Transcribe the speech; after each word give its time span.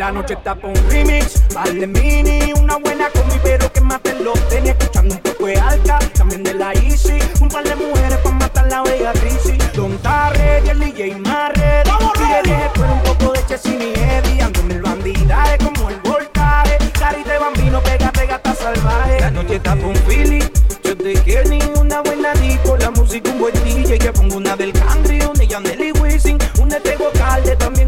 está 0.00 0.54
pa' 0.54 0.68
un 0.68 0.90
remix. 0.90 1.42
Vale 1.54 1.86
mini, 1.86 2.52
una 2.58 2.76
buena 2.76 3.10
combi, 3.10 3.38
pero 3.42 3.70
que 3.70 3.80
mate 3.82 4.14
los 4.20 4.38
tenis. 4.48 4.70
Escuchando 4.70 5.14
un 5.14 5.20
poco 5.20 5.46
de 5.46 5.56
alta, 5.56 5.98
también 6.14 6.42
de 6.42 6.54
la 6.54 6.72
Easy. 6.72 7.18
Un 7.40 7.48
par 7.48 7.64
de 7.64 7.76
mujeres 7.76 8.18
pa' 8.24 8.30
matar 8.30 8.66
la 8.68 8.82
bella 8.82 9.12
crisis. 9.12 9.58
Don 9.74 9.98
Tarre 9.98 10.62
y 10.64 10.68
el 10.70 10.78
DJ 10.80 11.16
Marre. 11.16 11.82
Y 11.84 12.32
de 12.32 12.42
viejo 12.44 12.92
un 12.92 13.02
poco 13.02 13.32
de 13.34 13.44
Chesini 13.46 13.92
Eddie. 13.92 14.42
Ando 14.42 14.60
en 14.60 14.70
el 14.70 14.82
bandidaje 14.82 15.58
como 15.58 15.90
el 15.90 16.00
voltaje. 16.00 16.78
Carita 16.98 17.32
de 17.32 17.38
bambino, 17.38 17.82
pega, 17.82 18.10
pega, 18.10 18.36
está 18.36 18.54
salvaje. 18.54 19.20
La 19.20 19.30
noche 19.30 19.56
está 19.56 19.76
pa' 19.76 19.86
un 19.86 19.96
feeling. 19.96 20.48
Yo 20.82 20.96
te 20.96 21.12
quiero 21.24 21.50
ni 21.50 21.60
una 21.78 22.00
buena 22.00 22.32
disco, 22.34 22.76
la 22.78 22.90
música 22.90 23.30
un 23.30 23.38
buen 23.38 23.54
DJ. 23.64 23.98
Que 23.98 24.12
pongo 24.12 24.38
una 24.38 24.56
del 24.56 24.72
Cangri, 24.72 25.20
una 25.20 25.32
de 25.34 25.46
Yandel 25.46 25.80
y 25.82 25.92
Wisin. 25.92 26.38
Una 26.58 26.76
de 26.76 26.80
Tego 26.80 27.10
Calde, 27.12 27.54
también 27.56 27.79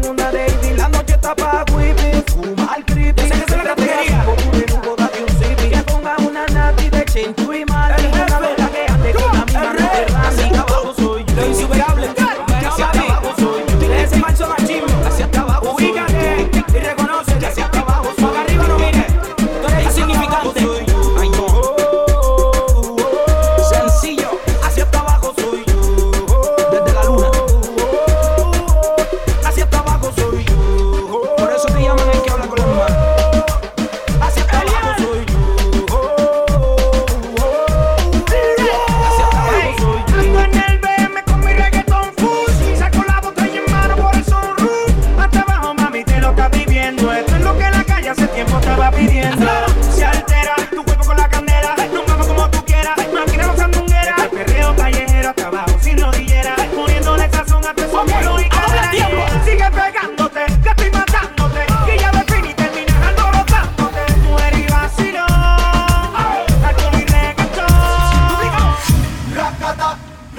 Ivy. 1.23 1.33
La 1.37 2.73
noche 2.73 2.83
está 2.83 2.92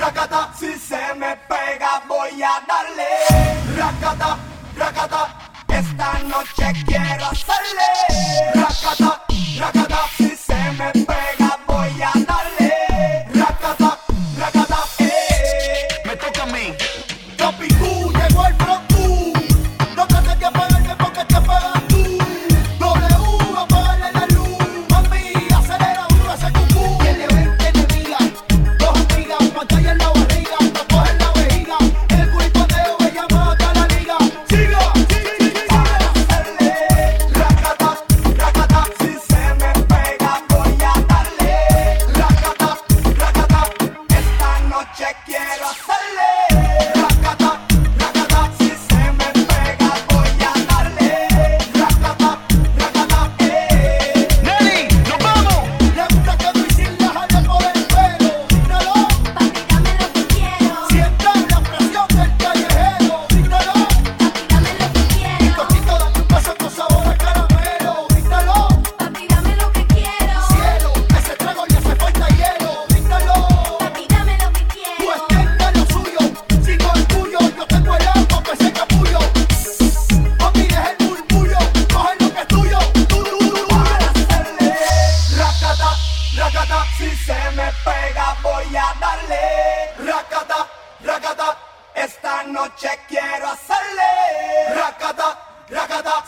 Rakata, 0.04 0.50
si 0.54 0.78
se 0.78 1.14
me 1.14 1.34
pega 1.48 2.02
voy 2.06 2.42
a 2.42 2.60
darle. 2.68 3.08
Rakata, 3.74 4.36
rakata, 4.76 5.34
esta 5.66 6.18
noche 6.24 6.84
quiero 6.84 7.24
hacerle. 7.24 7.88
Rakata, 8.54 9.24
rakata, 9.58 10.00
si 10.18 10.36
se 10.36 10.72
me 10.72 10.92
pega 10.92 11.43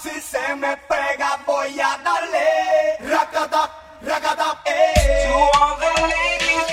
si 0.07 0.21
se 0.21 0.55
me 0.57 0.77
pega 0.89 1.39
voy 1.47 1.81
a 1.81 1.99
darle. 2.05 2.49
Racatap, 3.01 3.71
racatap, 4.03 4.59
eh. 4.67 5.27
To 5.27 5.35
all 5.59 5.77
the 5.83 5.93
ladies. 6.13 6.67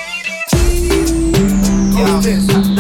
Yeah. 2.47 2.72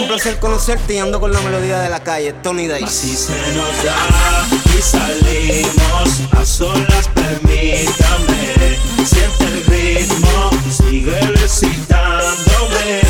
un 0.00 0.08
placer 0.08 0.38
conocerte 0.38 0.94
y 0.94 0.98
ando 0.98 1.20
con 1.20 1.32
la 1.32 1.40
melodía 1.40 1.80
de 1.80 1.88
la 1.88 2.02
calle, 2.02 2.32
Tony 2.42 2.66
Day. 2.66 2.82
Así 2.82 3.16
se 3.16 3.32
nos 3.54 3.84
da 3.84 4.46
y 4.76 4.82
salimos 4.82 6.20
a 6.32 6.44
solas, 6.44 7.08
permítame. 7.14 8.78
Siente 9.04 9.44
el 9.44 9.66
ritmo, 9.66 10.50
sigue 10.70 11.18
excitándome. 11.42 13.09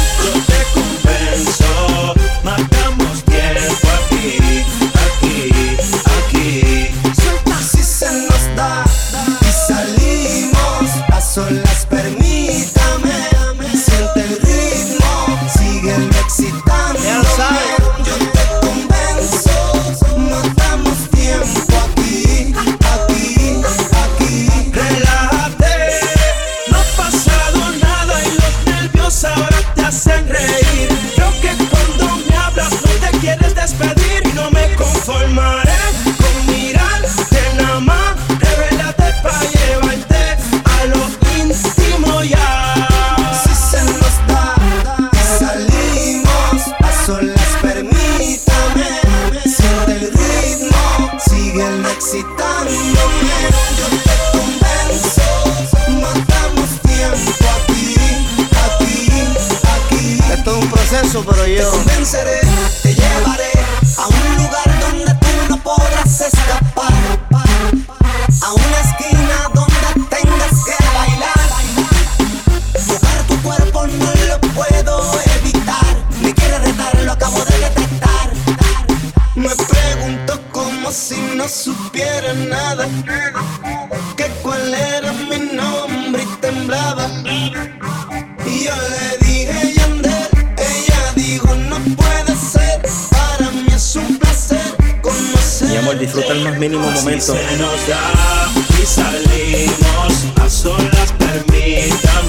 mínimo 96.61 96.89
Así 96.91 97.05
momento. 97.05 97.33
Se 97.33 97.57
nos 97.57 97.89
da 97.89 98.53
y 98.81 98.87
salimos 98.87 100.27
a 100.45 100.51
solas, 100.51 101.13
permita. 101.19 102.20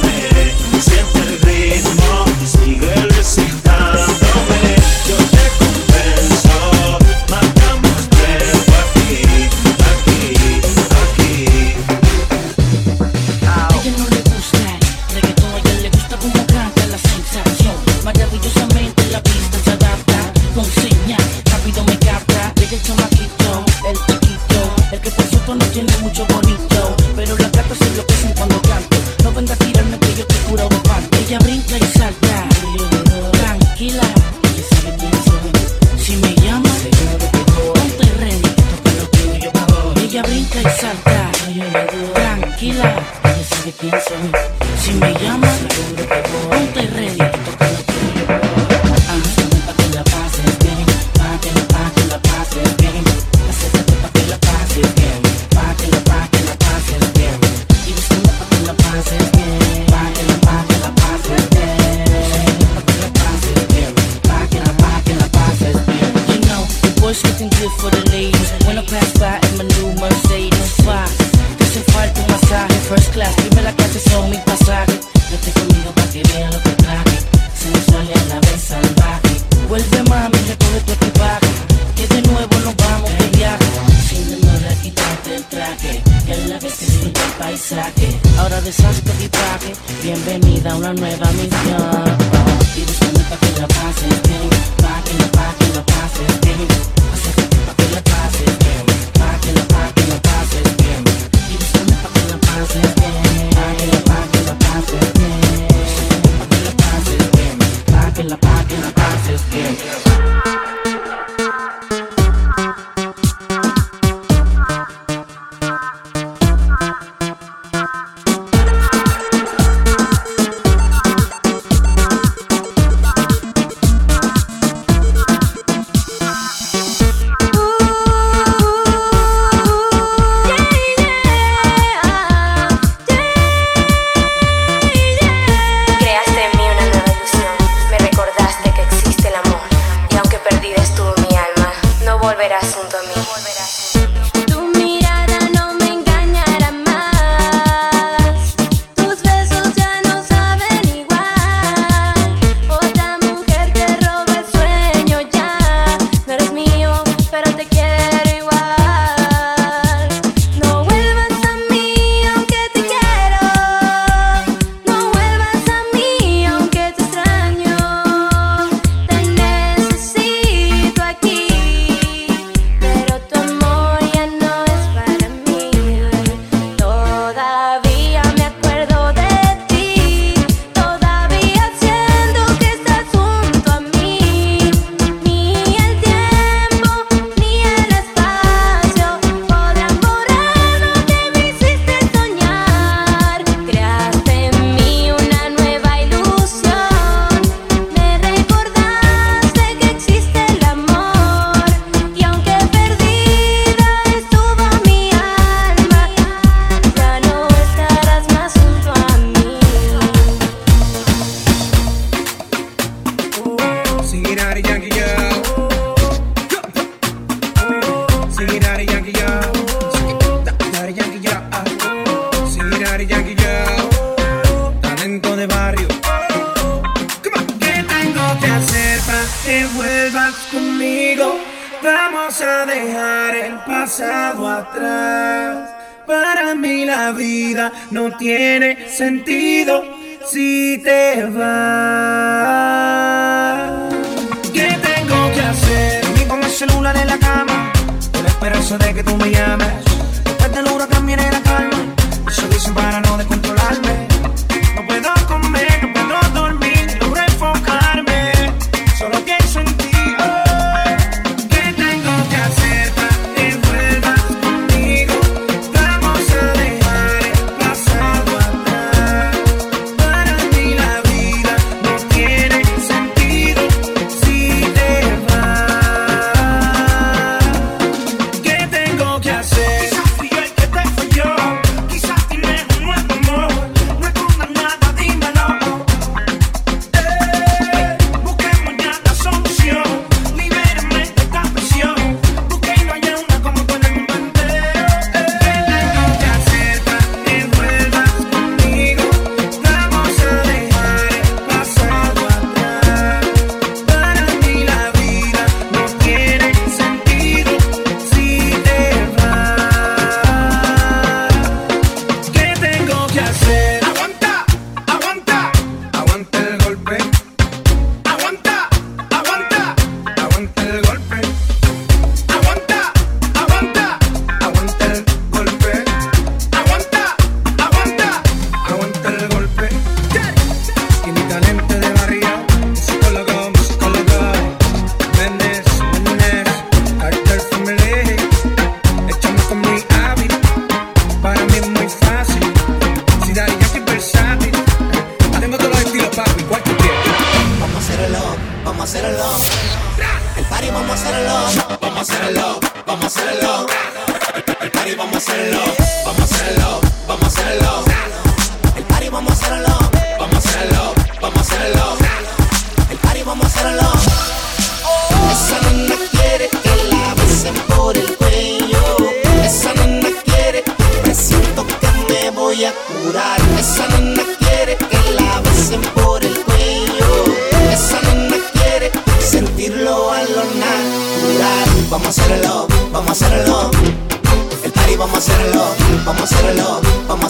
nueva 90.93 91.30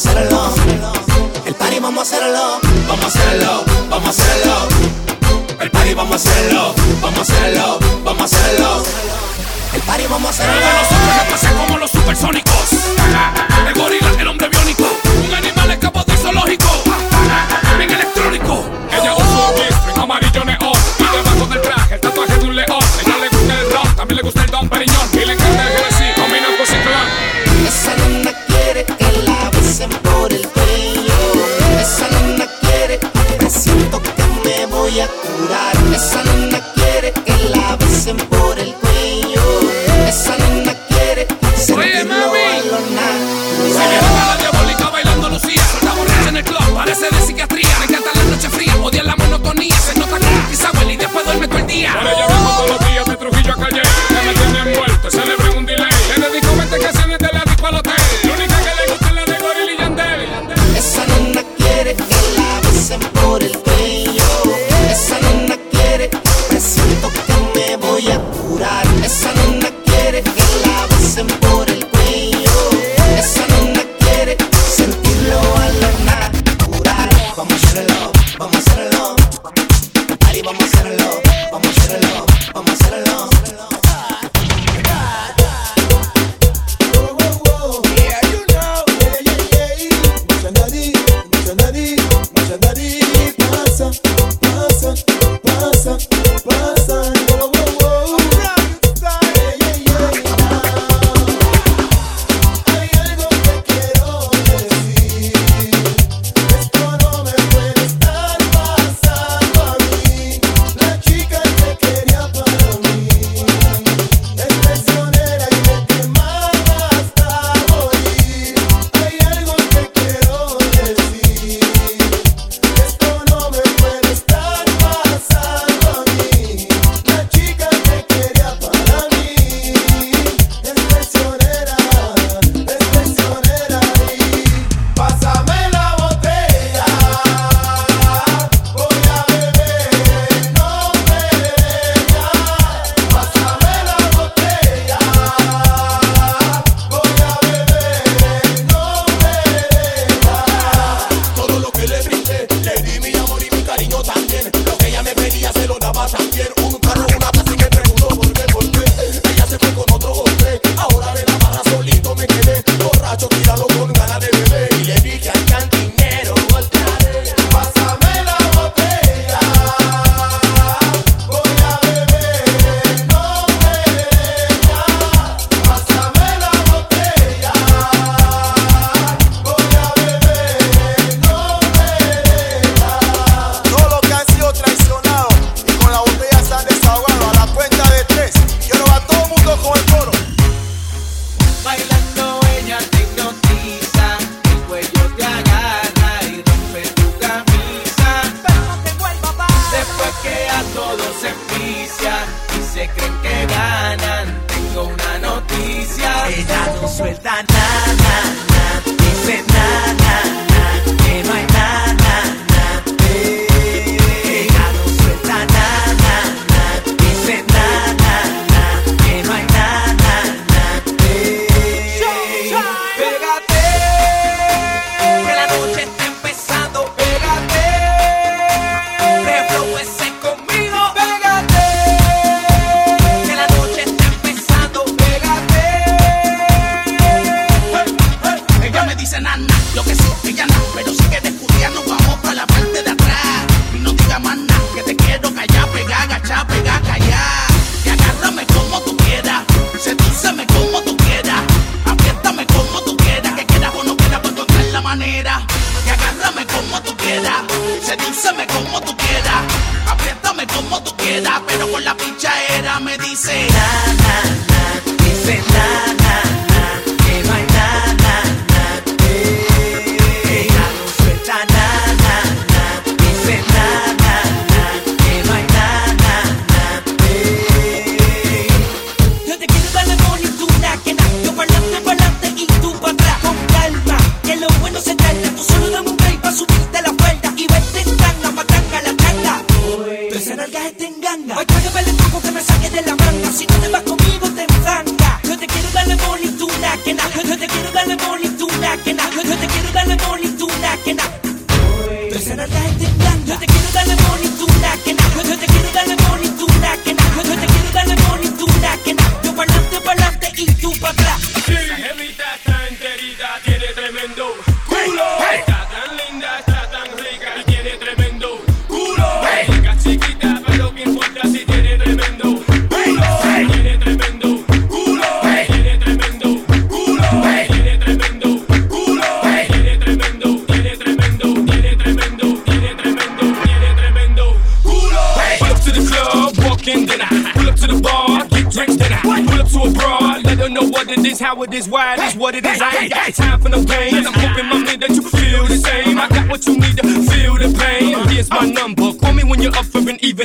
vamos 0.04 0.16
a 0.18 0.20
hacerlo. 0.20 0.54
El 1.46 1.56
party, 1.56 1.80
vamos 1.80 2.00
a 2.00 2.16
hacerlo. 2.16 2.60
Vamos 2.88 3.04
a 3.04 3.08
hacerlo, 3.08 3.66
vamos 3.90 4.08
a 4.08 4.10
hacerlo. 4.10 4.68
El 5.60 5.72
party, 5.72 5.94
vamos 5.94 6.14
a 6.14 6.16
hacerlo. 6.16 6.76
Vamos 7.02 7.20
a 7.20 7.22
hacerlo, 7.22 7.80
vamos 8.04 8.22
a 8.22 8.26
hacerlo. 8.36 8.84
El 9.74 9.82
party, 9.82 10.04
vamos 10.10 10.28
a 10.28 10.30
hacerlo. 10.30 10.54
Nosotros 10.54 11.18
la 11.18 11.30
pasa 11.30 11.52
como 11.54 11.78
los 11.78 11.92
supersónicos. 11.92 12.72
El 13.68 13.74
gorila, 13.74 14.12
el 14.20 14.28
hombre 14.28 14.50
biónico. 14.50 14.86
Un 15.28 15.34
animal 15.36 15.72
escapó 15.72 16.04
del 16.04 16.18
zoológico. 16.18 16.70
Bien 17.78 17.92
electrónico. 17.92 18.66
Ella 18.92 19.14
usa 19.14 19.50
un 19.50 19.56
bistro 19.56 20.04
amarillo 20.04 20.46
neón. 20.46 20.74
Y 21.00 21.04
debajo 21.16 21.46
del 21.46 21.62
traje, 21.62 21.96
el 21.96 22.02
tatuaje 22.02 22.38
de 22.38 22.46
un 22.46 22.56
león. 22.56 22.84
Ella 23.06 23.18
le 23.18 23.30
gusta 23.30 23.60
el 23.60 23.72
rock, 23.72 23.96
también 23.96 24.18
le 24.18 24.24
gusta 24.24 24.44
el 24.44 24.52
don 24.52 24.70
Periñón. 24.70 25.10
Y 25.14 25.26
le 25.26 25.34
encanta 25.34 25.71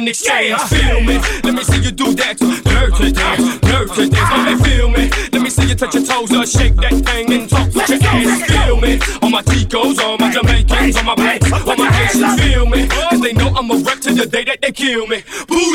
in 0.07 0.11
exchange. 0.11 0.51
Yeah, 0.51 0.67
feel 0.67 1.01
me? 1.01 1.19
Let 1.43 1.55
me 1.55 1.65
see 1.65 1.83
you 1.83 1.91
do 1.91 2.15
that. 2.15 2.39
Dirty 2.39 3.13
dance, 3.13 3.59
dirty 3.59 4.09
dance. 4.09 4.31
Let 4.31 4.45
me 4.47 4.65
feel 4.65 4.89
me. 4.89 5.11
Let 5.33 5.43
me 5.43 5.51
see 5.51 5.67
you 5.67 5.75
touch 5.75 5.95
your 5.95 6.05
toes 6.05 6.33
or 6.33 6.47
shake 6.47 6.77
that 6.77 6.95
thing 6.95 7.33
and 7.33 7.51
talk 7.51 7.67
with 7.75 7.89
your 7.89 7.99
ass. 8.03 8.43
Feel 8.47 8.81
me? 8.81 9.01
all 9.23 9.31
my 9.31 9.43
Ticos, 9.43 9.99
all 9.99 10.17
my 10.19 10.31
Jamaicans, 10.31 10.97
all 10.97 11.05
my 11.05 11.15
blacks, 11.15 11.51
all 11.53 11.77
my 11.77 11.91
Haitians. 11.91 12.41
Feel 12.41 12.67
me? 12.67 12.87
Cause 12.87 13.21
they 13.21 13.33
know 13.33 13.49
I'm 13.49 13.71
a 13.71 13.77
wreck 13.77 14.01
to 14.01 14.15
the 14.15 14.27
day 14.27 14.45
that 14.45 14.61
they 14.63 14.71
kill 14.71 15.07
me. 15.07 15.23
Pull. 15.49 15.67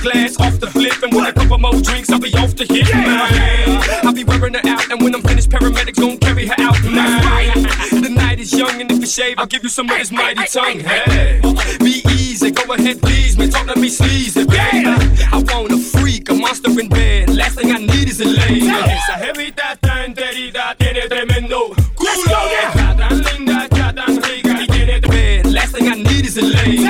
glass 0.00 0.38
off 0.40 0.58
the 0.60 0.66
flip, 0.66 1.02
and 1.02 1.12
with 1.14 1.28
a 1.28 1.32
couple 1.32 1.58
more 1.58 1.80
drinks, 1.80 2.10
I'll 2.10 2.20
be 2.20 2.32
off 2.34 2.54
the 2.54 2.64
hit. 2.64 2.88
Yeah. 2.88 4.02
I'll 4.04 4.12
be 4.12 4.24
wearing 4.24 4.54
her 4.54 4.62
out, 4.64 4.90
and 4.90 5.02
when 5.02 5.14
I'm 5.14 5.22
finished, 5.22 5.50
paramedics 5.50 6.00
gon' 6.00 6.18
carry 6.18 6.46
her 6.46 6.54
out. 6.58 6.82
Man. 6.84 7.62
The 8.02 8.10
night 8.10 8.40
is 8.40 8.52
young, 8.52 8.80
and 8.80 8.90
if 8.90 9.00
you 9.00 9.06
shave, 9.06 9.38
I'll 9.38 9.46
give 9.46 9.62
you 9.62 9.68
some 9.68 9.90
of 9.90 9.98
this 9.98 10.10
mighty 10.10 10.44
tongue. 10.46 10.80
Hey, 10.80 11.40
be 11.80 12.02
easy, 12.10 12.50
go 12.50 12.72
ahead, 12.74 13.00
please, 13.00 13.36
man. 13.36 13.50
Talk 13.50 13.66
to 13.66 13.78
me 13.78 13.88
sleazy, 13.88 14.44
baby. 14.44 14.56
Yeah. 14.56 15.30
I 15.32 15.42
want 15.48 15.72
a 15.72 15.78
freak, 15.78 16.30
a 16.30 16.34
monster 16.34 16.70
in 16.78 16.88
bed. 16.88 17.30
Last 17.34 17.58
thing 17.58 17.72
I 17.72 17.78
need 17.78 18.08
is 18.08 18.20
a 18.20 18.26
lady. 18.26 18.68
Esa 18.68 19.18
jevita 19.18 19.72
está 19.72 20.04
enterita, 20.04 20.74
tiene 20.78 21.08
tremendo 21.08 21.74
culo. 21.94 22.10
Está 22.12 22.96
tan 22.96 23.22
linda, 23.22 23.64
está 23.64 23.94
tan 23.94 24.22
rica 24.22 24.62
y 24.62 24.66
tiene 24.66 25.00
bed. 25.00 25.46
Last 25.46 25.74
thing 25.74 25.88
I 25.88 25.94
need 25.96 26.26
is 26.26 26.36
a 26.38 26.42
lady. 26.42 26.87